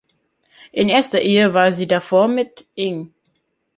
In 0.71 0.89
erster 0.89 1.21
Ehe 1.21 1.53
war 1.53 1.71
sie 1.71 1.85
davor 1.87 2.27
mit 2.27 2.65
Ing. 2.73 3.13